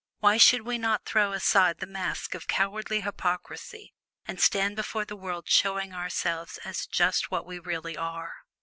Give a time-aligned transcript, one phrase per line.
[0.17, 3.93] Why should we not throw aside the mask of cowardly hypocrisy,
[4.25, 8.33] and stand before the world showing ourselves as just what we really are?